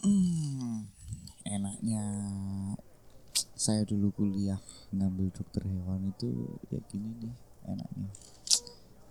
[0.00, 0.88] Hmm,
[1.44, 2.04] enaknya
[3.52, 4.56] saya dulu kuliah
[4.88, 7.34] ngambil dokter hewan itu ya gini nih
[7.68, 8.08] enaknya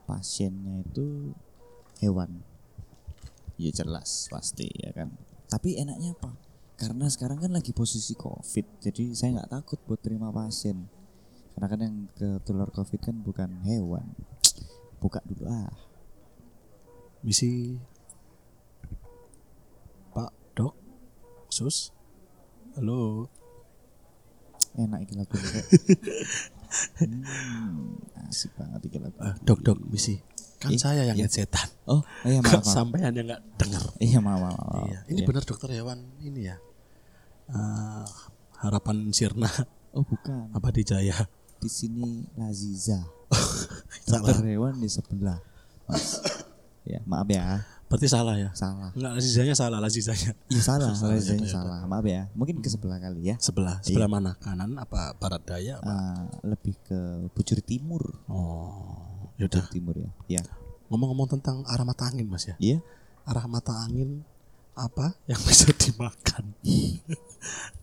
[0.09, 1.37] pasiennya itu
[2.01, 2.41] hewan.
[3.61, 5.13] Ya jelas pasti ya kan?
[5.45, 6.33] Tapi enaknya apa?
[6.79, 10.89] Karena sekarang kan lagi posisi covid jadi saya nggak takut buat terima pasien.
[11.53, 14.09] Karena kan yang ketular covid kan bukan hewan.
[14.97, 15.71] Buka dulu ah
[17.19, 17.75] Misi
[20.15, 20.75] Pak Dok
[21.49, 21.91] Sus.
[22.77, 23.27] Halo.
[24.77, 25.65] Enak iki lagu ini, Kak.
[27.01, 27.97] hmm,
[28.29, 30.21] asik banget iki lagu Eh, Dok Dok Misi.
[30.59, 31.25] Kan Ih, saya yang iya.
[31.31, 31.65] setan.
[31.87, 32.67] Oh iya maaf maaf.
[32.67, 34.85] sampean yang nggak dengar iya maaf maaf, maaf.
[34.91, 35.27] Iya Ini Iya.
[35.27, 36.55] benar dokter hewan ini ya.
[37.49, 38.07] Eh,
[38.59, 39.47] Harapan Sirna.
[39.95, 40.51] Oh bukan.
[40.53, 41.15] Abadi Jaya
[41.57, 42.99] di sini Laziza.
[44.05, 45.39] Salah dokter hewan di sebelah.
[45.89, 46.05] Mas.
[46.89, 48.53] Ya maaf ya Berarti salah ya?
[48.53, 48.93] Salah.
[48.93, 50.31] Enggak Lazizanya salah Lazizanya.
[50.53, 51.79] Iya salah Salah, Lazizanya ya, ya, salah.
[51.89, 53.35] Maaf ya mungkin ke sebelah kali ya.
[53.41, 54.37] Sebelah Sebelah mana?
[54.37, 55.89] Kanan apa Barat Daya apa?
[55.89, 56.99] Ah, lebih ke
[57.33, 58.21] bujur timur.
[58.29, 59.65] Oh Yaudah.
[59.65, 60.41] Bujur timur ya ya
[60.93, 62.53] Ngomong-ngomong tentang arah mata angin mas ya.
[62.61, 62.77] Iya.
[63.25, 64.21] Arah mata angin
[64.77, 66.53] Apa yang bisa dimakan?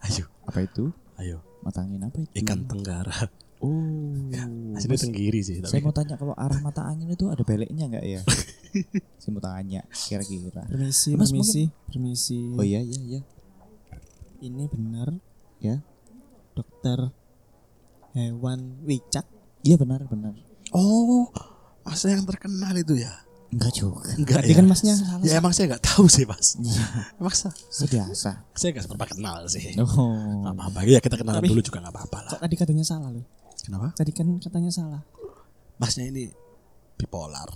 [0.07, 0.31] Ayo.
[0.47, 0.95] Apa itu?
[1.19, 1.43] Ayo.
[1.67, 2.31] Mata angin apa itu?
[2.47, 3.27] Ikan tenggara.
[3.59, 4.06] Oh
[4.79, 7.85] Sini Mas, tenggiri sih saya tapi mau tanya kalau arah mata angin itu ada beleknya
[7.89, 8.21] nggak ya?
[9.23, 10.63] Saya mau tanya kira-kira.
[10.69, 12.41] Permisi, Mas, permisi, permisi.
[12.53, 13.21] oh iya iya iya.
[14.45, 15.17] Ini benar.
[15.65, 15.81] Ya.
[16.53, 17.09] Dokter
[18.13, 19.25] hewan Wicak.
[19.65, 20.37] iya benar benar.
[20.73, 21.29] Oh
[21.87, 23.13] Masa yang terkenal itu ya?
[23.55, 24.11] Enggak juga.
[24.19, 25.23] Enggak Tadi kan masnya salah.
[25.23, 26.59] Ya emang saya nggak tahu sih mas.
[26.59, 26.85] Iya.
[27.17, 27.55] Emang sa-
[27.87, 29.73] biasa saya nggak seberapa kenal sih.
[29.79, 30.43] Oh.
[30.43, 30.79] Gak apa-apa.
[30.85, 32.31] Ya kita kenalan Tapi- dulu juga gak apa-apa lah.
[32.37, 33.25] Kok tadi katanya salah loh?
[33.67, 33.91] Kenapa?
[33.93, 35.03] Tadi kan katanya salah.
[35.77, 36.31] Masnya ini
[36.97, 37.51] bipolar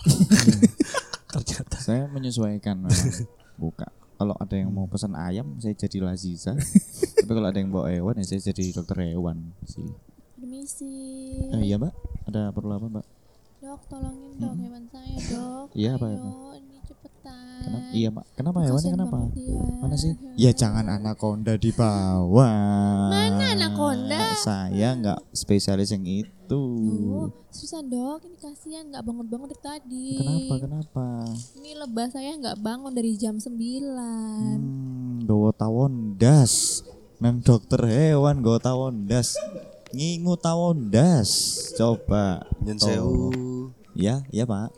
[1.32, 3.24] Ternyata saya menyesuaikan memang.
[3.56, 6.52] buka kalau ada yang mau pesan ayam saya jadi Laziza
[7.16, 9.88] tapi kalau ada yang bawa hewan ya saya jadi dokter hewan sih
[10.36, 10.92] Permisi.
[11.50, 11.96] eh, iya mbak
[12.28, 13.06] ada perlu apa mbak
[13.60, 15.68] Dok, tolongin dok hewan saya, Dok.
[15.72, 16.56] Iya, apa, Ayo, apa?
[16.56, 17.49] ini cepetan.
[17.60, 19.60] Kenapa iya mbak kenapa hewannya kenapa dia.
[19.78, 22.50] mana sih ya jangan anaconda dibawa
[23.08, 24.34] Mana anaconda?
[24.36, 30.10] saya nggak spesialis yang itu Duh, susah dok, ini kasihan nggak bangun-bangun dari tadi.
[30.18, 31.04] kenapa kenapa
[31.54, 36.82] Ini lebah saya nggak bangun dari jam 9 Hmm, gowo tawon das.
[37.18, 39.38] Nang dokter hewan gowo tawon das.
[39.90, 41.30] Ngingu tawon das.
[41.74, 42.42] Coba.
[42.60, 42.86] Nyen Tuh.
[42.88, 43.26] sewu
[43.92, 44.74] Ya, ya Pak.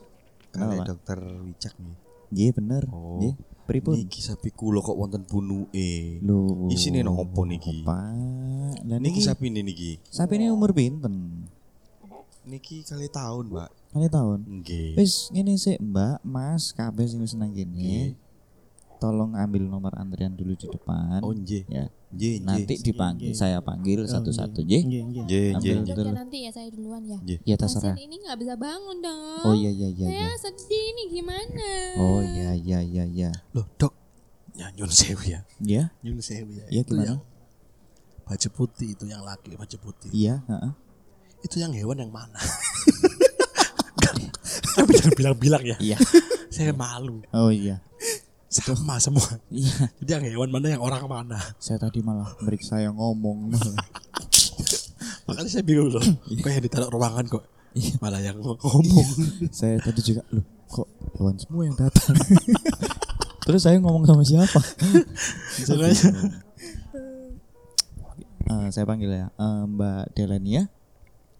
[0.52, 0.84] Pak?
[0.86, 1.96] dokter Wicak nih.
[2.32, 2.88] Iya bener.
[2.88, 3.20] Oh.
[3.20, 3.34] Nggih.
[3.62, 3.94] Pripun?
[3.94, 6.18] Niki sapi kula kok wonten bunuke.
[6.18, 6.66] Lho.
[6.72, 7.86] Isine nopo niki?
[7.86, 8.82] Pak.
[8.88, 9.90] Lah Niki niki sapi ini niki.
[10.10, 11.46] sapi ini umur pinten?
[12.42, 13.70] Niki kali tahun, Mbak.
[13.94, 14.38] Kali tahun.
[14.50, 14.98] Nggih.
[14.98, 18.18] Wis ngene sih Mbak, Mas, kabeh sing wis nang kene.
[19.02, 21.20] Tolong ambil nomor antrian dulu di depan.
[21.20, 21.66] Oh, nggih.
[21.66, 21.90] Ya.
[22.08, 22.78] Nggih, Nanti nggih.
[22.86, 24.82] dipanggil, saya panggil satu-satu, Nggih, nggih.
[24.84, 25.22] nggih, nggih.
[25.26, 25.82] Nggih, Ambil nggih.
[25.82, 26.06] Dok dulu.
[26.06, 27.16] ya nanti ya saya duluan ya.
[27.18, 27.38] Nggih.
[27.42, 27.92] Ya terserah.
[27.92, 29.42] Pasien ini nggak bisa bangun dong.
[29.42, 30.28] Oh iya iya iya Saya iya.
[30.38, 31.68] sedih nih gimana?
[31.98, 33.30] Oh iya iya iya iya.
[33.50, 33.90] Loh dok
[34.52, 37.08] Ya nyun sewu ya Ya, Nyun sewu ya Iya, Itu gimana?
[37.08, 37.18] yang
[38.22, 40.72] Baju putih itu yang laki baju putih iya, heeh.
[41.40, 42.36] Itu yang hewan yang mana
[44.76, 45.96] Tapi jangan bilang-bilang ya Iya.
[46.48, 47.80] Saya malu Oh iya.
[48.52, 49.88] Sama semua Iya.
[49.96, 53.48] Jadi yang hewan mana yang orang mana Saya tadi malah meriksa yang ngomong.
[55.26, 57.96] Makanya saya bingung loh Kok yang ditaruh ruangan kok Iya.
[57.98, 58.84] Malah yang ngomong
[59.48, 60.84] saya tadi juga loh, kok
[61.16, 62.12] hewan semua yang datang.
[63.48, 64.60] Terus saya ngomong sama siapa?
[65.56, 66.28] Saya Makanya bingung.
[68.44, 70.68] Eh, saya panggil ya, Eh, Mbak Delania.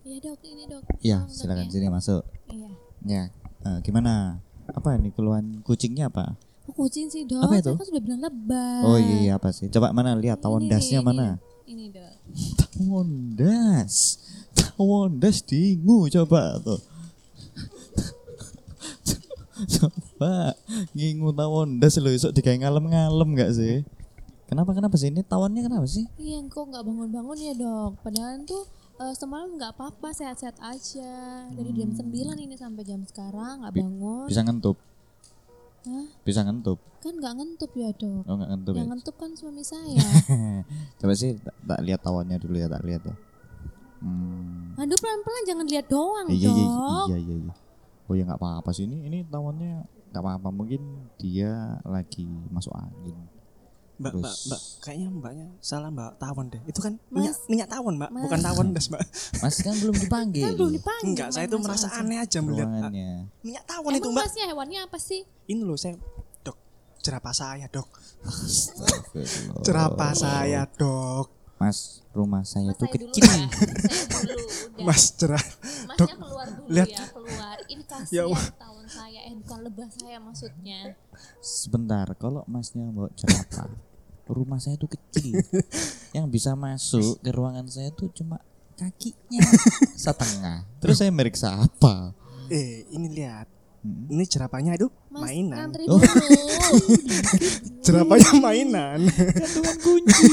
[0.03, 0.83] Iya dok, ini dok.
[0.99, 1.71] Iya, silakan ya.
[1.71, 2.25] sini masuk.
[2.49, 2.69] Iya.
[3.05, 3.22] Ya,
[3.62, 4.41] Eh, gimana?
[4.67, 6.33] Apa ini keluhan kucingnya apa?
[6.72, 7.44] Oh, kucing sih dok.
[7.44, 7.72] Apa Saya itu?
[7.77, 8.81] kan sudah bilang lebah.
[8.81, 9.69] Oh iya, iya apa sih?
[9.69, 11.37] Coba mana lihat tawon Ini, dasnya ini, mana?
[11.69, 12.12] Ini dok.
[12.56, 14.16] Tawon das.
[14.56, 16.81] Tawon das dingu coba tuh.
[19.77, 20.56] coba
[20.97, 23.84] ngingu tawon das lo esok digawe ngalem-ngalem gak sih?
[24.49, 26.09] Kenapa kenapa sih ini tawonnya kenapa sih?
[26.16, 28.01] Iya, kok nggak bangun-bangun ya dok?
[28.01, 28.65] Padahal tuh
[28.97, 31.13] eh, semalam nggak apa-apa, sehat-sehat aja.
[31.53, 34.24] Dari jam 9 ini sampai jam sekarang nggak bangun.
[34.28, 34.77] Bisa ngentup?
[35.83, 36.07] Hah?
[36.23, 36.79] Bisa ngentup?
[37.03, 38.23] Kan nggak ngentup ya dok.
[38.25, 38.91] Oh nggak ngentup Yang ya?
[38.95, 39.99] ngentup kan suami saya.
[41.03, 43.15] Coba sih tak, tak lihat tawonnya dulu ya tak lihat ya.
[44.03, 44.75] Hmm.
[44.79, 47.07] Aduh pelan-pelan jangan lihat doang Iya iya dok.
[47.11, 47.34] iya iya.
[47.47, 47.53] iya.
[48.07, 50.83] Oh ya nggak apa-apa sih ini ini tawonnya nggak apa-apa mungkin
[51.19, 53.19] dia lagi masuk angin.
[53.92, 56.59] Mbak, mbak, Terus- mbak, kayaknya mbaknya salah mbak tawon deh.
[56.65, 57.12] Itu kan Mas.
[57.12, 58.22] minyak, minyak tawon mbak, Mas.
[58.24, 59.03] bukan tawon das mbak.
[59.39, 60.42] Mas kan belum dipanggil.
[60.42, 61.09] Kan belum dipanggil.
[61.09, 61.98] Enggak, saya masuk merasa aja.
[61.98, 63.10] aneh aja melihat Ruangannya.
[63.41, 64.24] minyak tawon itu Emang mbak.
[64.27, 65.21] masnya hewannya apa sih?
[65.44, 65.94] Ini loh saya,
[66.42, 66.56] dok,
[66.98, 67.89] jerapah saya dok.
[69.62, 71.27] Cerapa saya dok.
[71.56, 71.78] Mas,
[72.10, 73.22] rumah saya Mas, tuh saya dulu kecil.
[73.22, 73.47] ya.
[74.03, 74.45] Saya dulu.
[74.83, 75.45] Mas cerah.
[75.86, 76.88] Masnya keluar dulu lihat.
[76.91, 77.56] ya, keluar.
[77.65, 78.42] Ini Ya kasihan Allah.
[78.53, 80.80] tawon saya, eh bukan lebah saya maksudnya.
[81.41, 83.72] Sebentar, kalau masnya bawa jerapah,
[84.28, 85.41] rumah saya tuh kecil.
[86.12, 88.39] Yang bisa masuk ke ruangan saya tuh cuma
[88.77, 89.41] kakinya
[89.97, 90.68] setengah.
[90.78, 92.12] Terus saya meriksa apa?
[92.48, 93.48] Eh ini lihat.
[93.83, 94.06] Hmm.
[94.15, 95.74] Ini jerapahnya itu Mas mainan.
[95.91, 95.98] Oh.
[97.83, 99.00] Jerapahnya mainan.
[99.10, 100.27] Gantungan kunci.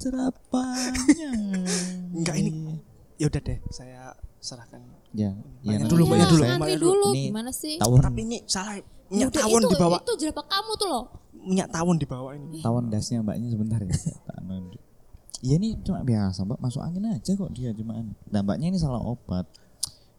[0.00, 1.30] Jerapahnya.
[2.10, 2.82] Enggak, ini-
[3.14, 4.82] ya udah deh, saya serahkan.
[5.10, 5.34] Ya,
[5.66, 7.08] ya dulu, bayar dulu, ngantri dulu.
[7.10, 7.74] Ini Gimana sih?
[7.82, 8.78] Tawon, Tapi ini salah.
[9.10, 9.96] Minyak Udah, tawon itu, dibawa.
[10.06, 11.04] Itu jerapah kamu tuh loh.
[11.34, 12.62] Minyak tawon dibawa ini.
[12.62, 13.90] tawon dasnya mbaknya sebentar ya.
[15.40, 18.12] Iya ini cuma biasa mbak masuk angin aja kok dia cuman.
[18.28, 19.48] Nah mbaknya ini salah obat.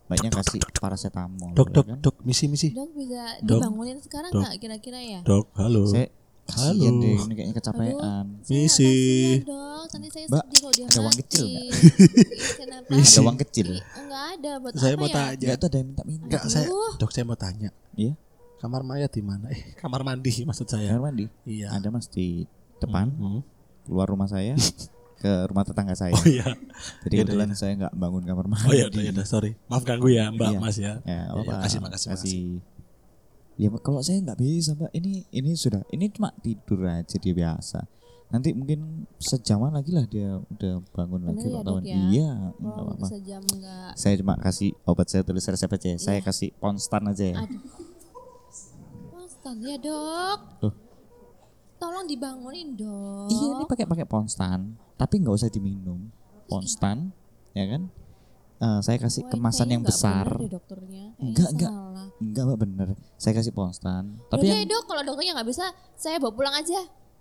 [0.10, 1.56] Mbaknya kasih paracetamol.
[1.56, 1.98] Dok, ya dok, kan?
[2.04, 2.76] dok, misi, misi.
[2.76, 3.64] Dok bisa Dok.
[3.64, 5.20] dibangunin sekarang nggak kira-kira ya?
[5.24, 5.88] Dok, halo.
[5.88, 6.12] Saya
[6.52, 6.84] Halo.
[7.00, 8.26] deh ini kayaknya kecapean.
[8.44, 8.92] Saya Misi.
[8.92, 9.61] kasihan, dok.
[9.92, 11.20] Nanti saya Mbak, sedih kalau dia ada uang mati.
[11.22, 11.72] kecil Ih,
[12.56, 12.88] Kenapa?
[12.90, 13.12] Misi.
[13.12, 13.68] Ada uang kecil.
[13.76, 15.14] Enggak ada buat Saya apa mau ya?
[15.14, 15.36] tanya.
[15.38, 16.24] Enggak tuh ada yang minta-minta.
[16.26, 16.66] Enggak, saya,
[16.96, 17.70] dok, saya mau tanya.
[17.94, 18.14] Iya.
[18.58, 19.46] Kamar mayat di mana?
[19.50, 20.88] Eh, kamar mandi maksud saya.
[20.88, 21.26] Kamar mandi.
[21.44, 21.68] Iya.
[21.72, 22.46] Ada mas di
[22.78, 23.42] depan Hmm.
[23.84, 24.54] keluar rumah saya
[25.22, 26.14] ke rumah tetangga saya.
[26.14, 26.46] Oh iya.
[27.04, 27.58] Jadi Iya, kebetulan iya.
[27.58, 28.66] saya nggak bangun kamar mandi.
[28.66, 29.52] Oh iya, udah, iya, udah, sorry.
[29.66, 30.60] Maaf ganggu ya, Mbak Iya.
[30.60, 30.94] Mas ya.
[31.02, 32.46] Ya, apa Iya, makasih, makasih, makasih.
[33.58, 37.86] Ya kalau saya nggak bisa mbak, ini ini sudah ini cuma tidur aja dia biasa.
[38.32, 38.80] Nanti mungkin
[39.18, 41.84] sejaman lagi lah dia udah bangun lagi Bener ya, Pak Dok, Tawan.
[41.84, 41.96] ya?
[42.08, 43.06] Iya, nggak Oh, apa-apa.
[43.06, 43.92] sejam enggak.
[43.94, 45.88] Saya cuma kasih obat saya tulis resep aja.
[45.90, 45.98] ya.
[45.98, 46.26] Saya Iya.
[46.26, 47.38] kasih ponstan aja ya.
[47.38, 47.62] Aduh.
[49.12, 50.40] Konstan ya dok.
[50.62, 50.74] Loh.
[51.76, 53.28] Tolong dibangunin dok.
[53.28, 54.60] Iya ini pakai pakai ponstan,
[54.96, 56.08] tapi nggak usah diminum.
[56.46, 57.12] Ponstan,
[57.52, 57.90] ya kan?
[58.60, 60.30] Eh, saya kasih ini kemasan yang besar.
[60.38, 61.18] dokternya.
[61.18, 61.72] Enggak, enggak.
[61.74, 62.08] salah.
[62.16, 62.88] Enggak mbak bener.
[63.18, 66.54] Saya kasih ponstan, tapi Yaudah yang ya dok, kalau dokternya nggak bisa, saya bawa pulang
[66.54, 66.80] aja.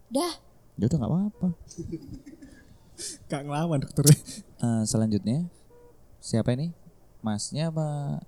[0.09, 0.35] Dah.
[0.81, 1.49] Ya udah nggak apa-apa.
[3.33, 4.05] Gak ngelawan dokter.
[4.61, 5.49] Eh, selanjutnya
[6.21, 6.77] siapa ini?
[7.25, 8.21] Masnya apa?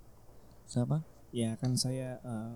[0.65, 1.05] Siapa?
[1.33, 2.53] ya kan saya eh,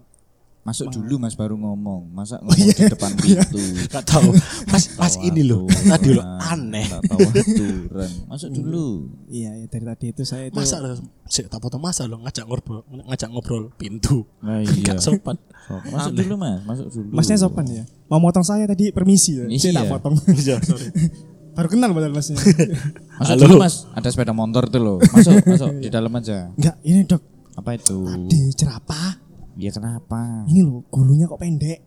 [0.68, 2.12] Masuk Ma- dulu mas baru ngomong.
[2.12, 3.56] Masa ngomong di depan pintu.
[3.88, 4.36] Gak tahu.
[4.68, 5.64] Mas, mas ini loh.
[5.64, 6.84] Tadi loh aneh.
[6.84, 8.12] nggak tahu aturan.
[8.28, 8.88] Masuk dulu.
[9.28, 12.44] iya ya dari tadi itu saya itu Masa lo, sik tak potong masa lo ngajak
[12.44, 14.28] ngobrol, ngajak ngobrol pintu.
[14.40, 14.92] Nah, iya.
[14.92, 15.40] Gak sopan.
[15.66, 16.60] So, masuk dulu mas.
[16.62, 17.08] Masuk dulu.
[17.12, 17.84] Masnya sopan ya.
[18.06, 19.48] Mau motong saya tadi permisi ya.
[19.50, 19.72] Saya Iya.
[19.78, 20.16] tak potong.
[20.36, 20.88] Iya, sorry.
[21.56, 22.36] Baru kenal padahal masnya.
[22.38, 23.42] Masuk Halo.
[23.42, 23.88] dulu mas.
[23.92, 24.98] Ada sepeda motor tuh loh.
[25.02, 26.52] Masuk, masuk di dalam aja.
[26.54, 27.24] Enggak, ini dok.
[27.56, 27.98] Apa itu?
[28.28, 29.26] Di cerapa.
[29.58, 30.46] Iya kenapa?
[30.46, 31.80] Ini loh, gulunya kok pendek.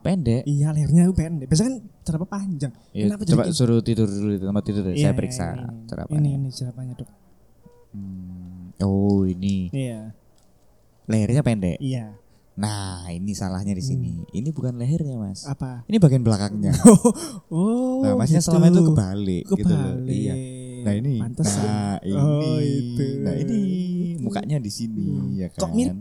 [0.00, 0.46] Pendek.
[0.46, 1.46] Iya, lehernya itu pendek.
[1.46, 2.70] Biasanya kan cerapa panjang.
[2.94, 4.82] Ya, Kenapa coba jadi suruh tidur dulu di tempat tidur.
[4.84, 4.94] deh.
[4.94, 6.16] Iya, Saya periksa ini, cerapanya.
[6.16, 7.10] Ini ini cerapanya dok.
[7.90, 8.76] Hmm.
[8.78, 10.12] Oh ini Iya,
[11.06, 11.78] lehernya pendek.
[11.78, 12.14] iya.
[12.54, 14.22] Nah ini salahnya di sini.
[14.30, 15.42] Ini bukan lehernya mas.
[15.44, 15.82] Apa?
[15.84, 16.72] Ini bagian belakangnya.
[17.50, 18.48] Oh, Nah, masnya gitu.
[18.48, 19.92] selama itu kebalik, gitu loh.
[19.96, 20.12] Kebalik.
[20.14, 20.34] Iya.
[20.82, 21.64] Nah ini, Pantesan.
[21.64, 23.06] nah ini, Oh, itu.
[23.20, 23.58] nah ini
[24.18, 25.06] mukanya di sini,
[25.36, 25.60] ya kan?
[25.62, 25.96] Kok mirip?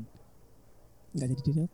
[1.15, 1.69] Enggak jadi dok.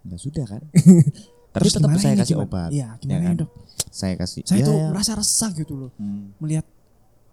[0.00, 0.62] Nah, sudah kan?
[1.54, 2.46] Terus tetap saya kasih gimana?
[2.46, 2.70] obat.
[2.70, 3.36] Iya, gimana ya ya, kan?
[3.42, 3.50] dok?
[3.90, 4.42] Saya kasih.
[4.46, 4.86] Saya ya, tuh ya.
[4.90, 5.90] merasa resah gitu loh.
[5.98, 6.66] Hmm, Melihat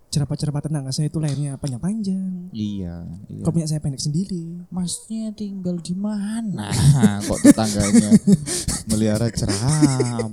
[0.08, 2.50] cerapa-cerapa tetangga saya itu lehernya panjang-panjang.
[2.56, 3.44] iya, iya.
[3.44, 4.64] Kok punya saya pendek sendiri?
[4.72, 6.72] Masnya tinggal di mana?
[7.28, 8.10] Kok tetangganya
[8.88, 10.32] melihara jerapah?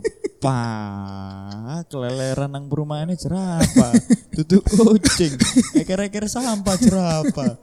[1.90, 3.92] Keleleran nang perumahannya jerapah.
[4.30, 5.34] Duduk kucing.
[5.74, 7.58] Eker-eker sampah jerapah.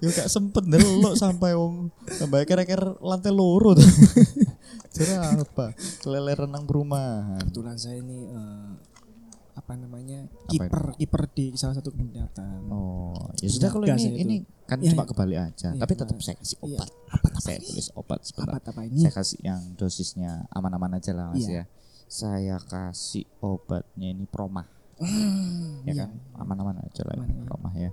[0.00, 3.84] Yo gak sempet ndelok sampai wong sampai eker-eker lantai loro tuh.
[4.96, 5.70] jerapah.
[6.00, 7.38] Keleleran nang perumahan.
[7.40, 8.70] Kebetulan saya ini eh,
[9.50, 12.64] apa namanya Apa kiper kiper di salah satu kebun binatang.
[12.72, 14.18] Oh, ya sudah kalau ini itu.
[14.24, 15.10] ini kan Iya, cuma iya.
[15.12, 15.68] kebalik aja.
[15.74, 16.78] Iya, Tapi tetap saya kasih iya.
[16.80, 16.90] obat.
[17.40, 18.52] saya tulis obat sebentar.
[18.56, 18.98] Apa apa ini?
[19.02, 21.52] Saya kasih yang dosisnya aman-aman aja lah mas Iya.
[21.52, 21.64] ya.
[22.10, 24.66] Saya kasih obatnya ini promah,
[24.98, 26.02] Hmm, ya iya.
[26.04, 26.10] kan?
[26.36, 27.46] Aman-aman aja lah Aman, ini iya.
[27.46, 27.90] promah ya.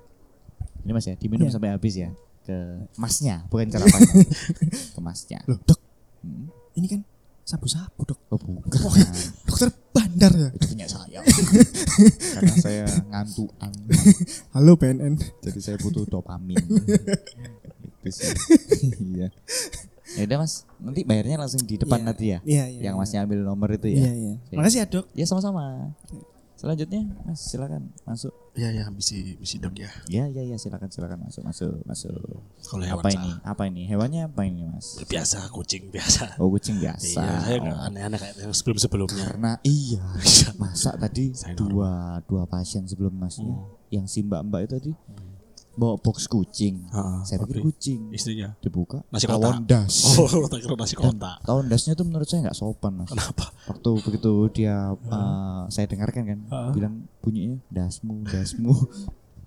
[0.82, 1.54] Ini mas ya, diminum Iya.
[1.54, 2.10] sampai habis ya
[2.42, 2.56] ke
[3.02, 4.12] masnya, bukan cerapanya.
[4.96, 5.40] ke masnya.
[5.46, 5.80] Loh, dok,
[6.18, 6.50] Hmm.
[6.74, 7.02] ini kan
[7.44, 8.20] sabu-sabu, dok.
[8.28, 9.08] Oh bukan,
[9.46, 10.50] Dokter bandar ya.
[10.52, 11.20] itu punya saya.
[12.36, 13.72] Karena saya ngantuan,
[14.52, 15.16] Halo BNN.
[15.40, 16.58] jadi saya butuh dopamin.
[16.58, 18.34] itu sih.
[19.14, 19.30] Iya.
[20.16, 22.08] Ya udah mas, nanti bayarnya langsung di depan Iya.
[22.08, 22.40] nanti ya.
[22.42, 22.82] Iya, iya.
[22.88, 23.00] yang iya.
[23.00, 24.12] masnya ambil nomor itu Iya, ya.
[24.14, 24.34] iya.
[24.42, 24.56] Oke.
[24.56, 25.06] Makasih ya, Dok.
[25.14, 25.64] Ya sama-sama.
[26.56, 28.34] Selanjutnya Mas silakan masuk.
[28.58, 29.86] Iya, ya, misi, misi dok ya.
[30.10, 32.18] Ya ya ya silakan silakan masuk masuk masuk.
[32.66, 33.32] Kalau hewan Apa ini?
[33.46, 33.82] Apa ini?
[33.86, 34.98] Hewannya apa ini Mas?
[35.06, 36.42] Biasa, kucing biasa.
[36.42, 37.22] Oh kucing biasa.
[37.22, 39.24] Iya, saya Oh, aneh-aneh kayak yang sebelum-sebelumnya.
[39.30, 40.02] Karena iya.
[40.62, 43.70] Masa tadi Saya dua dua pasien sebelum Masnya Hmm.
[43.88, 44.92] yang si Mbak Mbak itu tadi
[45.78, 46.90] bawa box kucing.
[46.90, 48.10] Heeh, Saya pikir kucing.
[48.10, 49.62] istrinya dibuka Nasi tawon kotak.
[49.64, 49.94] das.
[50.18, 53.08] oh tak kira nasi kotak Tawon dasnya tuh menurut saya nggak sopan mas.
[53.08, 56.40] kenapa Waktu begitu dia eh, saya dengarkan kan
[56.72, 58.74] bilang bunyinya dasmu dasmu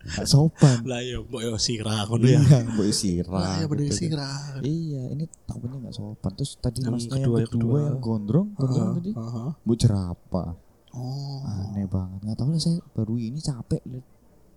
[0.01, 0.81] nggak sopan.
[0.89, 3.37] lah ya mbok yo sirah ngono ya Iya, mbok sirah.
[3.37, 4.01] lah ya bener gitu kan.
[4.01, 6.31] sirah Iya, ini tamunya nggak sopan.
[6.33, 7.79] Terus tadi Yang masnya kedua, yang kedua, kedua.
[7.83, 9.51] yang gondrong, gondrong Heeh, tadi, heeh.
[9.61, 10.51] bu jerapah.
[10.91, 12.19] oh Aneh banget.
[12.23, 14.07] Nggak tahu lah saya baru ini capek lihat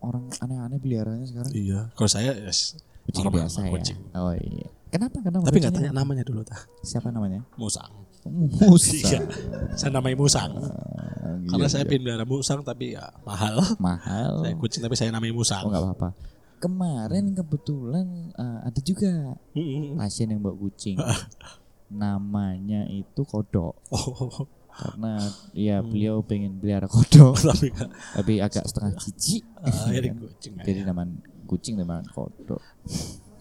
[0.04, 1.52] orang aneh-aneh peliharaannya sekarang.
[1.52, 3.72] iya kalau saya yes, Kucing normal, biasa ya.
[3.72, 4.00] kucing.
[4.14, 4.68] Oh iya.
[4.88, 5.18] Kenapa?
[5.20, 5.44] Kenapa?
[5.44, 7.42] tapi nggak tanya namanya dulu tah Siapa namanya?
[7.56, 7.90] musang
[8.64, 8.96] Musa.
[8.96, 9.20] Iya.
[9.74, 11.90] saya namai musang Ah, karena saya iya.
[11.90, 14.40] pengen pelihara musang tapi ya mahal mahal.
[14.40, 16.10] saya kucing tapi saya namai musang Oh nggak apa-apa.
[16.58, 19.36] Kemarin kebetulan eh, ada juga
[19.98, 20.96] pasien yang bawa kucing.
[21.92, 23.76] Namanya itu kodok.
[23.90, 27.38] oh Karena ya beliau pengen pelihara kodok.
[27.50, 29.44] tapi nggak tapi agak setengah jijik.
[29.64, 30.16] ah, Iya kan?
[30.20, 30.90] kucing Jadi aja.
[30.90, 31.04] nama
[31.46, 32.62] kucing nama kodok.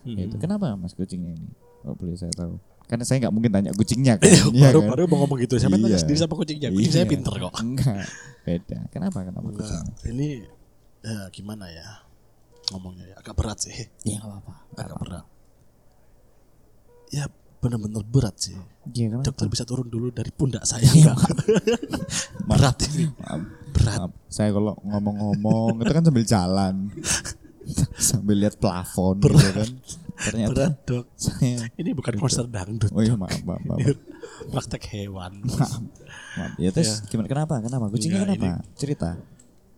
[0.03, 0.19] Mm-mm.
[0.19, 1.49] Itu kenapa mas kucingnya ini?
[1.83, 2.61] Oh boleh saya tahu.
[2.85, 4.29] Karena saya nggak mungkin tanya kucingnya kan.
[4.29, 4.89] Iya, Iya baru kan?
[4.93, 5.55] baru mau ngomong gitu.
[5.57, 5.99] Saya tanya Iya.
[5.99, 6.69] sendiri sama kucingnya.
[6.69, 7.13] Kucing saya Iya.
[7.17, 7.55] pinter kok.
[7.59, 8.05] Enggak.
[8.43, 8.79] Beda.
[8.91, 9.19] Kenapa?
[9.23, 9.95] Kenapa Enggak, kucingnya?
[10.13, 10.29] ini
[11.03, 11.89] ya gimana ya
[12.71, 13.73] ngomongnya ya agak berat sih.
[14.05, 14.53] Ya nggak apa-apa.
[14.77, 15.25] Agak berat.
[17.09, 17.25] Ya
[17.63, 18.59] benar-benar berat sih.
[18.91, 19.31] Iya kenapa?
[19.31, 21.15] Dokter bisa turun dulu dari pundak saya enggak?
[22.51, 23.07] berat ini.
[23.15, 23.41] Maaf,
[23.71, 23.99] Berat.
[24.03, 24.13] maaf.
[24.27, 26.75] Saya kalau ngomong-ngomong itu kan sambil jalan.
[28.11, 29.71] sambil lihat plafon gitu kan.
[30.19, 31.07] Ternyata Berat dok.
[31.15, 32.91] saya Ini bukan konser dangdut.
[32.91, 33.79] Oh iya maaf, maaf, maaf.
[33.79, 33.95] Ini
[34.51, 35.47] praktek hewan.
[35.47, 36.59] maaf.
[36.59, 37.63] Ya terus gimana kenapa?
[37.63, 37.87] Kenapa?
[37.95, 38.75] Kucingnya Enggak, kenapa?
[38.75, 39.11] Cerita.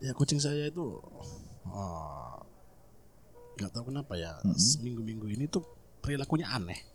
[0.01, 1.05] Ya kucing saya itu
[1.69, 2.41] ah,
[3.61, 5.61] nggak tahu kenapa ya seminggu-minggu ini tuh
[6.01, 6.94] perilakunya aneh.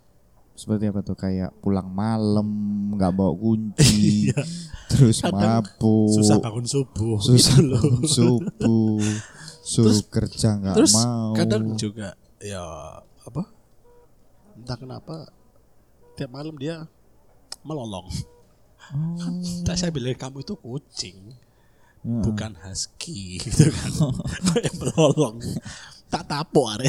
[0.59, 2.43] Seperti apa tuh kayak pulang malam
[2.91, 4.27] nggak bawa kunci,
[4.91, 5.31] terus Iya.
[5.31, 7.15] Kadang mabuk, Susah bangun subuh.
[7.17, 7.79] susah gitu loh.
[7.79, 8.99] bangun subuh,
[9.61, 11.31] suruh kerja nggak Terus mau.
[11.31, 12.59] kadang juga ya
[13.23, 13.47] apa?
[14.53, 15.15] Entah kenapa
[16.13, 16.83] tiap malam dia
[17.61, 18.11] melolong.
[18.91, 19.39] Oh.
[19.63, 21.17] Tak saya bilang kamu itu kucing,
[21.99, 22.19] Ya.
[22.19, 23.91] bukan husky gitu kan.
[24.49, 25.39] Kayak melolong.
[26.09, 26.83] Tak tapok are.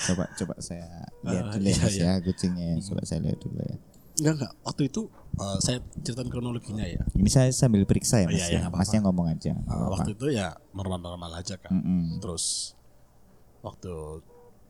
[0.00, 0.86] Coba coba saya
[1.20, 2.04] lihat Ah, dulu ya, iya, Mas iya.
[2.06, 2.66] ya kucingnya.
[2.72, 2.76] ya.
[2.82, 3.76] Coba saya lihat dulu ya.
[4.20, 4.52] Enggak enggak.
[4.62, 5.00] Waktu itu
[5.34, 7.02] eh, saya ceritain kronologinya ya.
[7.12, 8.50] Ini saya sambil periksa ya Oh, Mas iya, ya.
[8.50, 8.78] iya, apa-apa.
[8.80, 9.52] Masnya ngomong aja.
[9.56, 9.90] apa-apa.
[9.94, 11.70] waktu itu ya normal-normal aja kan.
[11.72, 12.18] Mm-mm.
[12.18, 12.74] Terus
[13.60, 13.92] waktu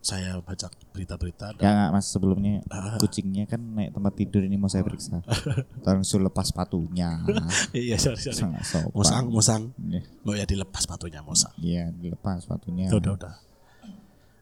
[0.00, 0.64] saya baca
[0.96, 2.96] berita-berita Ya dan nggak mas sebelumnya Ah.
[2.96, 5.20] kucingnya kan naik tempat tidur ini mau saya periksa.
[5.86, 7.20] Langsung lepas sepatunya.
[7.70, 8.48] iya sorry sorry.
[8.96, 9.62] Musang, musang.
[9.76, 10.00] Iya.
[10.24, 11.52] Oh ya dilepas sepatunya musang.
[11.56, 12.88] Iya, dilepas sepatunya.
[12.88, 13.34] Udah, udah.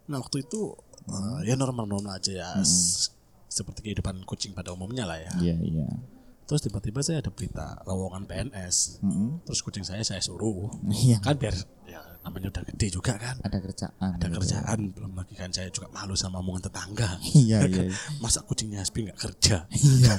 [0.09, 0.73] Nah waktu itu
[1.07, 2.49] eh, ya normal-normal aja ya.
[2.61, 3.13] S-
[3.49, 5.33] Seperti kehidupan kucing pada umumnya lah ya.
[5.41, 5.89] Iya, iya.
[6.45, 9.01] Terus tiba-tiba saya ada berita lowongan PNS.
[9.01, 9.41] Mm-mm.
[9.43, 10.69] Terus kucing saya saya suruh.
[10.85, 11.17] Iya.
[11.21, 13.41] Kan biar ya namanya udah gede juga kan.
[13.41, 13.97] Ada kerjaan.
[14.17, 14.37] Ada gitu.
[14.37, 17.09] kerjaan belum lagi kan saya juga malu sama omongan tetangga.
[17.33, 17.83] Iya, iya.
[17.89, 17.97] iya.
[18.21, 19.65] Masa kucingnya Hasbi nggak kerja?
[19.73, 20.13] Iya.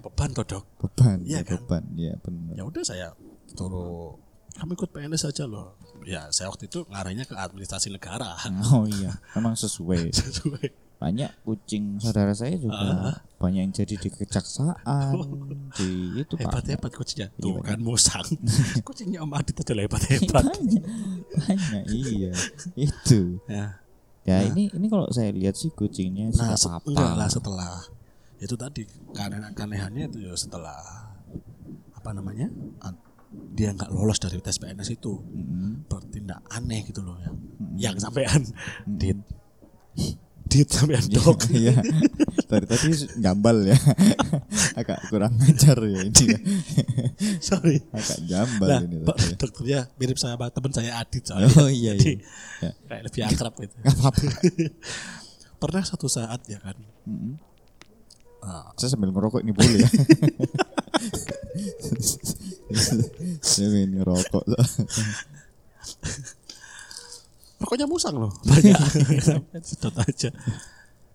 [0.00, 0.64] Beban toh dok.
[0.80, 1.60] Beban, Iya ya, kan?
[1.60, 1.84] beban.
[1.92, 2.52] Iya, benar.
[2.56, 3.08] Ya udah saya
[3.48, 4.16] suruh
[4.52, 5.76] kamu ikut PNS aja loh.
[6.04, 8.34] Ya saya waktu itu ngarahnya ke administrasi negara.
[8.68, 10.10] Oh iya, memang sesuai.
[10.14, 10.66] Sesuai.
[10.96, 13.16] Banyak kucing saudara saya juga Ah.
[13.36, 15.18] banyak yang jadi di kejaksaan,
[15.74, 16.70] di itu hebat Pak.
[16.70, 18.22] hebat kucingnya Iya, tuh kan musang
[18.86, 20.82] kucingnya om Adit aja lah hebat hebat Banyak,
[21.34, 22.30] banyak iya.
[22.72, 23.42] Itu.
[23.44, 23.82] ya
[24.22, 26.86] Ya ini ini kalau saya lihat sih kucingnya nah nggak se- apa-apa.
[26.88, 27.74] enggak lah setelah
[28.38, 30.78] itu tadi keanehan keanehannya itu ya setelah
[31.92, 32.46] apa namanya
[32.78, 33.02] an-
[33.52, 35.84] dia nggak lolos dari tes PNS itu Mm-mm.
[35.86, 37.36] bertindak aneh gitu loh yang
[37.76, 38.42] yang sampean
[38.86, 39.18] dit
[40.44, 41.74] dit sampean Iya, dok Iya.
[42.44, 43.76] Tadi tadi jambal ya.
[44.80, 46.12] Agak kurang ajar ya ini.
[46.28, 46.38] ya.
[47.48, 49.24] sorry Agak jambal nah ini tadi.
[49.24, 49.36] ya.
[49.38, 52.20] dokternya mirip sama teman saya Adit soalnya Oh iya Jadi,
[52.60, 52.68] iya.
[52.68, 52.72] Ya.
[52.84, 54.22] kayak lebih akrab gitu apa-apa.
[55.62, 57.36] pernah satu saat ya kan Mm-mm.
[58.42, 59.88] Ah, Saya sambil ngerokok ini boleh ya.
[63.42, 64.44] Saya ingin ngerokok.
[67.62, 68.32] Rokoknya musang loh.
[68.48, 68.78] Banyak.
[69.62, 70.30] Sedot aja.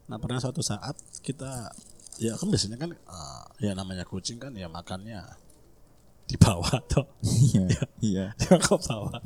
[0.08, 1.76] Nah pernah suatu saat kita
[2.18, 5.20] ya kan biasanya kan eh, ya namanya kucing kan ya makannya
[6.28, 7.08] di bawah toh.
[7.24, 7.68] Iya,
[8.00, 8.26] iya.
[8.40, 9.20] dia kok bawah?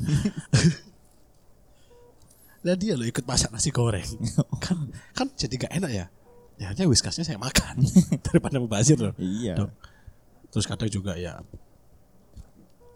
[2.61, 4.05] Lah dia lo ikut masak nasi goreng.
[4.57, 6.05] Kan kan jadi gak enak ya
[6.55, 7.83] ya akhirnya whiskasnya saya makan
[8.25, 9.55] daripada mubazir loh Iya.
[9.55, 9.71] Dok.
[10.49, 11.39] terus kadang juga ya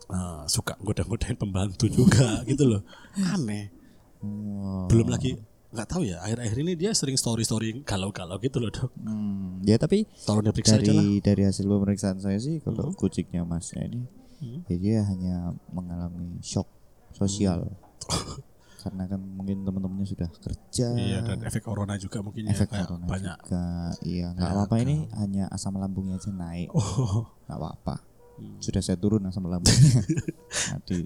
[0.07, 2.81] eh, suka goda-godain pembantu juga gitu loh
[3.15, 3.71] aneh
[4.17, 4.89] Wow.
[4.89, 5.37] belum lagi
[5.69, 9.75] nggak tahu ya akhir-akhir ini dia sering story story galau-galau gitu loh dok Hmm, ya
[9.75, 14.01] tapi tolong diperiksa aja lah dari dari hasil pemeriksaan saya sih kalau kucingnya masnya ini
[14.35, 14.65] Hmm.
[14.65, 15.35] ya dia hanya
[15.69, 16.65] mengalami shock
[17.11, 17.69] sosial
[18.85, 20.87] karena kan mungkin teman-temannya sudah kerja.
[20.93, 23.37] Iya dan efek corona juga mungkin ya efek kayak corona banyak.
[23.41, 23.65] juga.
[23.99, 26.69] Iya, nggak apa-apa ini hanya asam lambungnya aja naik.
[26.71, 27.95] Oh, Nggak apa-apa.
[28.35, 28.59] Hmm.
[28.61, 30.05] Sudah saya turun asam lambungnya.
[30.71, 31.01] Nanti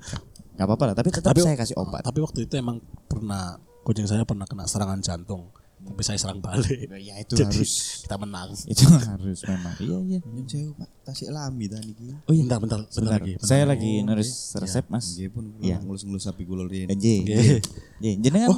[0.54, 2.04] nggak apa-apa lah, tapi tetap Tapi- saya kasih obat.
[2.04, 5.48] tapi waktu itu emang pernah kucing saya pernah kena serangan jantung,
[5.80, 6.92] tapi saya serang balik.
[7.00, 8.50] Ya itu Jadi harus kita menang.
[8.54, 9.74] itu harus memang.
[9.78, 10.20] Iya, iya.
[10.46, 12.12] Sewu Pak, tasik lami ta niki.
[12.22, 12.44] Oh iya.
[12.44, 13.34] Bentar, bentar, bentar lagi.
[13.34, 13.92] bentar Saya lagi.
[13.96, 15.06] lagi nulis resep, Mas.
[15.14, 15.76] Nggih pun Iya.
[15.76, 16.88] kula ngelus-ngelus sapi kula riyen.
[16.90, 17.20] Nggih.
[17.22, 17.60] Nggih.
[18.00, 18.50] Nggih, jenengan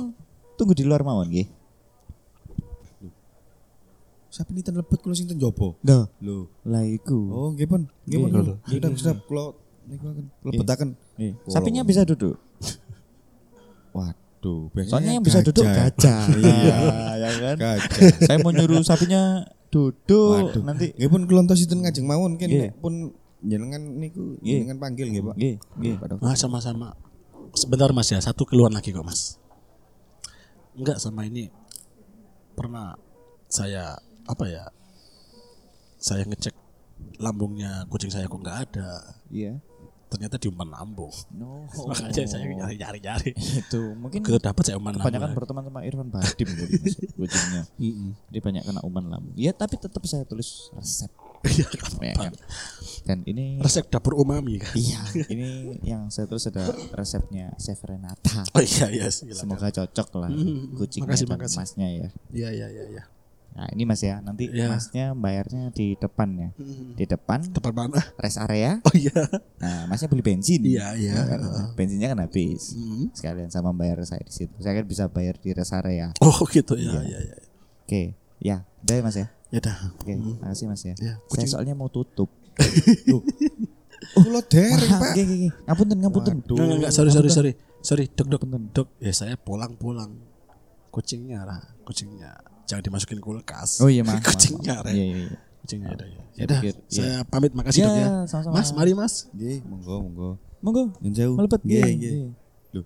[0.55, 1.47] tunggu di luar mawon nggih.
[4.27, 5.75] Sapi ini lebet kula sing ten jopo.
[5.81, 6.07] Dah.
[6.17, 6.47] Lho.
[6.63, 7.19] Lah iku.
[7.27, 7.83] Oh, nggih pun.
[8.07, 8.29] Nggih pun.
[8.31, 8.79] Nggih.
[8.79, 8.95] lho.
[8.95, 9.51] Sedap kula
[9.85, 10.89] niku akan lebetaken.
[11.19, 11.31] Nggih.
[11.37, 12.39] Kula- Sapinya bisa duduk.
[14.41, 16.25] Waduh, biasanya Soalnya yang bisa duduk gajah.
[16.41, 16.77] Iya,
[17.13, 17.55] ya kan.
[17.61, 18.09] Gajah.
[18.25, 20.65] Saya mau nyuruh sapinya duduk Waduh.
[20.65, 20.97] nanti.
[20.97, 22.49] Nggih pun kula entosipun ngajeng mawon kan
[22.81, 23.13] pun
[23.45, 25.35] jenengan niku jenengan panggil nggih, Pak.
[25.37, 25.95] Nggih, nggih.
[26.25, 26.97] Ah, sama-sama.
[27.53, 29.37] Sebentar Mas ya, satu keluhan lagi kok Mas.
[30.73, 31.53] Enggak sama ini
[32.57, 32.97] pernah
[33.45, 33.93] saya
[34.25, 34.65] apa ya?
[36.01, 36.57] Saya ngecek
[37.21, 39.21] lambungnya kucing saya kok nggak ada.
[39.29, 39.61] Iya.
[40.11, 41.07] Ternyata diumpan lambung.
[41.31, 41.63] No.
[41.89, 43.31] Makanya saya nyari-nyari.
[43.31, 45.37] itu mungkin Ke dapat saya umpan kebanyakan lambung.
[45.39, 47.63] berteman sama Irfan Badim jadi mas, kucingnya.
[48.27, 49.33] Dia banyak kena uman lambung.
[49.33, 51.07] Ya tapi tetap saya tulis resep.
[51.41, 51.65] Iya,
[52.03, 52.33] Ya kan?
[53.01, 54.77] Dan ini Resep dapur umami kan.
[54.77, 58.45] iya, ini yang saya tulis ada resepnya Chef Renata.
[58.53, 59.49] Oh iya iya silakan.
[59.49, 60.29] Semoga cocok lah
[60.75, 61.57] kucingnya makasih, dan makasih.
[61.57, 62.07] masnya ya.
[62.29, 63.03] Iya iya iya iya.
[63.51, 64.71] Nah ini mas ya, nanti Iya.
[64.71, 66.49] masnya bayarnya di depan ya.
[66.95, 67.99] Di depan Tempat mana?
[68.15, 68.79] rest area.
[68.87, 69.27] Oh iya.
[69.59, 70.63] Nah masnya beli bensin.
[70.63, 71.11] Iya, iya.
[71.13, 71.39] Ya kan?
[71.75, 72.71] Bensinnya kan habis.
[72.73, 73.11] Hmm.
[73.11, 74.55] Sekalian sama bayar saya di situ.
[74.57, 76.15] Saya kan bisa bayar di rest area.
[76.19, 77.35] Oh gitu ya iya iya.
[77.83, 79.27] Oke, ya, udah ya mas ya.
[79.51, 79.77] Ya dah.
[79.99, 80.95] Oke, makasih mas ya.
[80.95, 82.31] Ya, Saya soalnya mau tutup.
[84.11, 85.11] Kula dereng, Wah, Pak.
[85.13, 85.49] Oke, oke, oke.
[85.67, 86.35] Ngapunten, ngapunten.
[86.41, 87.51] Enggak, enggak, enggak, sorry, sorry, sorry.
[87.81, 88.87] Sorry, dok, dok, dok.
[88.99, 90.19] Ya saya pulang-pulang.
[90.91, 92.35] Kucingnya lah, kucingnya.
[92.71, 93.69] Jangan dimasukin kulkas.
[93.77, 94.79] Oh iya, maaf, Kucingnya.
[94.81, 94.93] Ren.
[94.93, 95.35] Iya, iya, iya.
[95.61, 96.21] Kucingnya ada ya.
[96.23, 96.87] Saya Ya dah, pikir, iya.
[96.89, 98.07] saya pamit makasih Ya, dok ya.
[98.25, 98.53] sama-sama.
[98.55, 99.13] Mas, mari mas.
[99.29, 100.29] Nggih, monggo monggo.
[100.57, 100.83] Monggo.
[100.97, 101.33] Nyun sewu.
[101.35, 102.11] Melebet Nggih, nggih, nggih.
[102.15, 102.31] nggih.
[102.71, 102.85] Loh,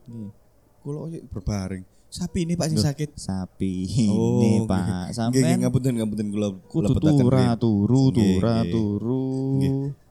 [0.81, 1.85] kula oyo berbaring.
[2.07, 3.09] Sapi ini Pak sing sakit.
[3.13, 3.73] Sapi
[4.07, 4.63] Oh, ini.
[4.63, 4.81] Pak.
[4.81, 7.11] Nggih, nggih, Sampean ngapunten ngapunten kula kula tura
[7.45, 7.55] riyen.
[7.55, 9.27] turu, Nggih, tura turu.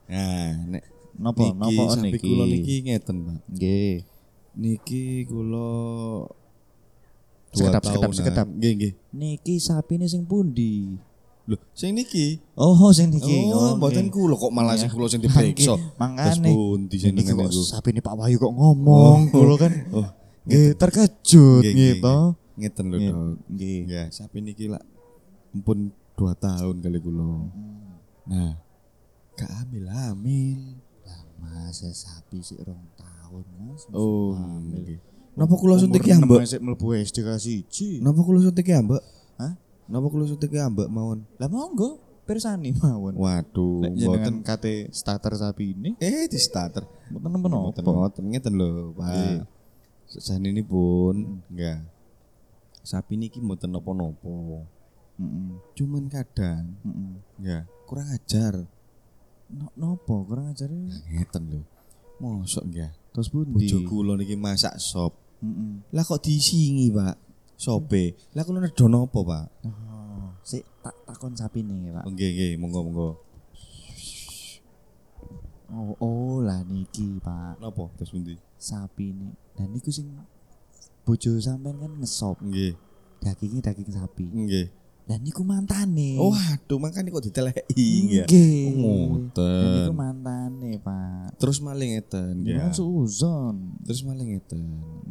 [0.05, 0.83] Nah, nek
[1.15, 2.19] Napa, niki napa sapi niki?
[2.23, 3.37] kula niki ngeten, Pak.
[3.49, 3.95] Nggih.
[4.55, 5.69] Niki kula
[7.55, 8.47] Sekedap, sekedap, sekedap.
[8.51, 8.91] Nggih, nggih.
[9.15, 10.99] Niki sapi ini sing pundi?
[11.45, 12.41] Loh, sing niki.
[12.57, 13.53] Oh, sing niki.
[13.53, 15.77] Oh, mboten kula kok malah sing kula sing diperiksa.
[15.95, 16.49] Mangane.
[16.51, 17.63] Pundi sing Niki ngene kok niku?
[17.63, 19.73] sapi ini Pak Wahyu kok ngomong, kula kan.
[19.93, 20.09] Oh,
[20.45, 22.17] Nggih, terkejut gitu.
[22.55, 23.11] ngeten lho, Nggih.
[23.13, 23.35] Dok.
[23.49, 23.79] Nggih.
[23.89, 24.81] Ya, sapi niki lah
[25.55, 27.47] ampun 2 tahun kali kula.
[28.25, 28.57] Nah,
[29.37, 30.81] gak hamil-hamil.
[31.05, 33.85] Lah, masa sapi sih rong tahun, Mas.
[33.93, 34.97] Oh, hamil.
[35.35, 36.15] Napa kula suntik ambek?
[36.15, 37.99] enam masih mlebu SD kelas 1.
[37.99, 39.03] Napa kula suntik ambek?
[39.35, 39.53] Hah?
[39.85, 41.27] Napa kula suntik ambek mawon?
[41.35, 43.19] Lah monggo, pirsani mawon.
[43.19, 46.87] Waduh, jenengan kate starter sapi ini, Eh, di starter.
[47.11, 47.91] mboten napa Ngoten napa.
[47.99, 49.43] ngoten ngeten lho, Pak.
[50.07, 51.83] Sesane ini pun enggak.
[52.79, 54.63] Sapi niki mboten napa-napa.
[55.19, 55.51] Heeh.
[55.75, 57.11] Cuman kadang Heeh.
[57.43, 58.63] ya kurang ajar.
[59.51, 60.71] No, nopo kurang ajar
[61.11, 61.61] ngeten lho.
[62.15, 62.91] Mosok nggih.
[63.11, 63.67] terus pundi?
[63.67, 65.24] Bojo kula niki masak sop.
[65.39, 65.73] Heeh.
[65.89, 67.15] Lah kok disingi, Pak?
[67.55, 68.15] Sope.
[68.31, 69.45] Lah kula nedon apa, Pak?
[69.63, 72.03] Oh, sik tak takon sapi nih, Pak.
[72.03, 73.09] Oh, Nggih, nggih, monggo monggo.
[75.67, 77.57] Oh, oh lah niki, Pak.
[77.57, 78.37] Napa terus pundi?
[78.55, 79.29] Sapi ini.
[79.51, 80.07] Dan niku sing
[81.01, 82.73] bojo sampean kan ngesop Nggih,
[83.19, 84.25] dagingnya daging sapi.
[84.25, 84.67] nggih.
[85.05, 86.17] Dan niku mantane.
[86.17, 87.89] Oh, aduh, makanya kok diteleki.
[88.25, 88.65] Nggih.
[88.81, 89.95] Oh, Dan niku ngoten.
[89.95, 91.04] mantane, Pak.
[91.35, 92.71] Terus maling Nggih, ya.
[92.71, 93.79] suuzon.
[93.83, 94.61] Terus maling ngeten.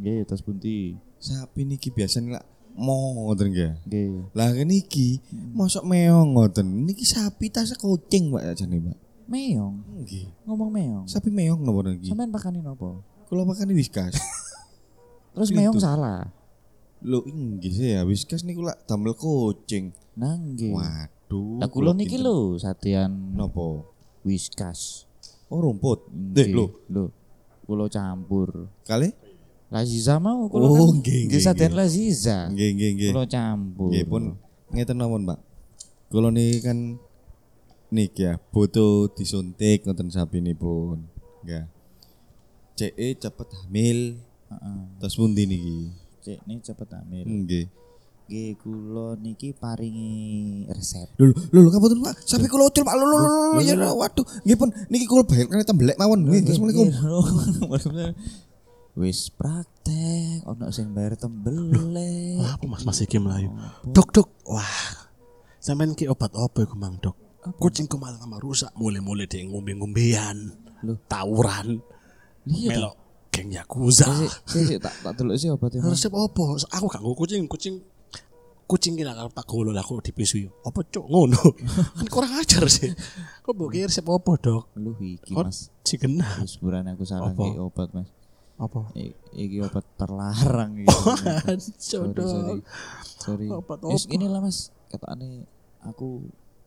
[0.01, 0.97] Nggih, terus pundi?
[1.21, 3.73] Sapi niki biasanya lah mau ngoten nggih.
[3.87, 4.09] Nggih.
[4.35, 5.21] Lah niki
[5.53, 6.67] mosok meong ngoten.
[6.89, 8.97] Niki sapi tas kucing, Pak jane, Pak.
[9.29, 10.05] Meong.
[10.05, 10.27] Nggih.
[10.45, 11.05] Ngomong meong.
[11.09, 12.09] Sapi meong napa niki?
[12.13, 13.01] Sampean pakani nopo?
[13.29, 14.17] Kula makan whiskas.
[15.35, 16.29] Terus meong salah.
[17.05, 19.93] Lho inggih sih ya whiskas niku lak damel kucing.
[20.17, 20.73] Nangge.
[20.73, 21.61] Waduh.
[21.61, 23.85] Lah kula niki lho satian Napa?
[24.25, 25.05] whiskas.
[25.53, 26.09] Oh rumput.
[26.11, 27.13] Deh lho, lho.
[27.65, 28.69] Kula campur.
[28.85, 29.09] kali?
[29.73, 31.01] Laziza mau kula Oh, kan.
[31.01, 31.71] nggih, nggih, nggih.
[31.73, 32.39] Laziza.
[32.53, 33.11] Nggih nggih nggih.
[33.13, 33.89] Kula campur.
[33.91, 34.23] Nggih pun
[34.73, 35.39] ngeten mawon, Pak.
[36.13, 36.79] Kula niki kan
[37.95, 41.09] niki ya butuh disuntik ngoten sapi pun.
[41.43, 41.65] Nggih.
[42.75, 44.19] CE cepet hamil.
[44.51, 44.79] Heeh.
[45.01, 45.79] Terus pundi niki?
[46.25, 47.25] Cek ini cepet hamil.
[47.25, 47.67] Nggih.
[48.25, 51.13] Nggih kula niki paringi resep.
[51.21, 52.97] Lho lho lho kapunten Pak, sapi kula ucul Pak.
[52.97, 54.25] Lho lho ya waduh.
[54.49, 56.25] Nggih pun niki kula bayar kan tembelek mawon.
[56.25, 56.89] Nggih, Assalamualaikum.
[58.95, 63.51] Wis praktek ono sing bayar tembele Wah, apa mas masih iki melayu.
[63.91, 65.11] Dok dok, wah,
[65.59, 67.19] sampean ki obat apa iku mang dok?
[67.59, 70.39] Kucingku malah tambah rusak, mulai-mulai dia ngombe-ngombean,
[70.87, 70.97] Loh.
[71.11, 71.83] tawuran,
[72.47, 72.95] iya melok
[73.35, 74.07] geng yakuza.
[74.79, 75.83] tak tak delok sih obatnya.
[75.91, 76.45] Resep apa?
[76.79, 77.83] Aku gak kucing, kucing
[78.65, 80.49] kucing kira kalau tak golo lah aku dipisui.
[80.65, 81.41] Apa cok ngono?
[82.01, 82.91] kan kurang ajar sih.
[83.41, 84.65] Kok mbok ki resep apa, Dok?
[84.81, 86.41] lu iki mas si genah.
[86.41, 86.57] wis
[86.89, 88.09] aku salah ki obat mas
[88.55, 88.87] Apa?
[88.95, 92.27] I, iki obat terlarang gitu Cok, sorry Dok.
[92.31, 92.59] sorry
[93.19, 94.15] sorry Obat Wis, apa?
[94.15, 95.43] inilah mas katanya
[95.83, 96.23] aku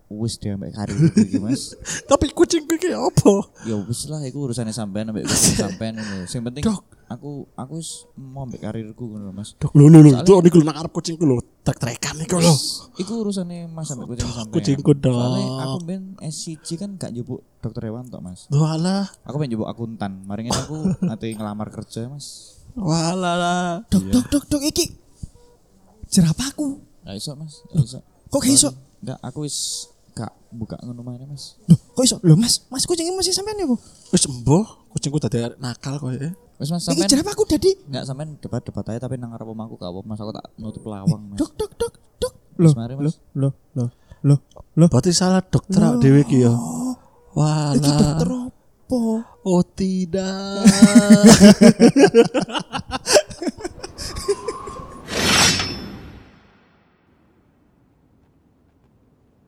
[0.08, 1.76] wis dia sampai karir iki mas
[2.10, 3.34] Tapi kucing ki apa?
[3.68, 6.80] ya wis lah itu urusannya sampean sampai kucing sampean ini sing penting Dok.
[7.12, 10.80] aku aku wis mau ambek karirku ngono mas Dok, lu lu lu, itu niku nang
[10.80, 12.56] arep kucingku lho, trek-trekan niku lho.
[12.96, 15.12] Iku urusannya mas sampai kucing sampean kucingku, Dok.
[15.12, 19.68] soalnya aku ben SCG kan gak njupuk dokter hewan tok mas Walah, aku pengen njupuk
[19.68, 20.78] akuntan mari ngene aku
[21.12, 23.68] nanti ngelamar kerja mas walah lah.
[23.92, 24.88] Dok, dok, dok, dok, iki.
[26.08, 26.80] Jerapahku.
[27.04, 28.70] gak iso mas gak iso Kok gak iso?
[29.04, 32.18] Enggak, aku wis gak buka ngono mana mas Loh, kok iso?
[32.26, 33.78] Loh, Mas, Mas kucingnya masih sampean ya, Bu?
[34.10, 36.34] Wis embuh, kucingku tadi nakal kok ya.
[36.58, 37.70] wis mas Iki sampean jerapahku dadi.
[37.86, 41.22] Enggak sampean debat-debat aja tapi nang ngarep omahku gak apa mas aku tak nutup lawang
[41.30, 42.34] mas Dok, dok, dok, dok.
[42.58, 43.90] Loh, mari, loh, mas loh, loh,
[44.26, 44.40] loh,
[44.74, 44.88] loh.
[44.90, 46.50] Berarti salah dokter awak dhewe ki ya.
[46.50, 47.78] Iki Walah.
[47.78, 49.00] dokter apa?
[49.44, 50.64] Oh tidak.